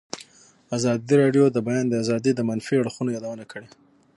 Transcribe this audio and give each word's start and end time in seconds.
ازادي 0.77 1.13
راډیو 1.23 1.45
د 1.49 1.53
د 1.55 1.57
بیان 1.67 1.85
آزادي 2.03 2.31
د 2.35 2.41
منفي 2.49 2.75
اړخونو 2.81 3.09
یادونه 3.15 3.43
کړې. 3.51 3.67